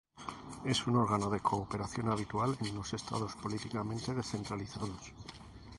Es 0.65 0.87
un 0.87 0.95
órgano 0.95 1.29
de 1.29 1.41
cooperación 1.41 2.09
habitual 2.09 2.57
en 2.61 2.73
los 2.73 2.91
estados 2.95 3.35
políticamente 3.35 4.15
descentralizados. 4.15 5.13